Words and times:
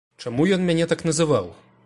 Чаму 0.23 0.47
ён 0.57 0.65
мяне 0.69 0.89
так 0.95 1.05
называў? 1.11 1.53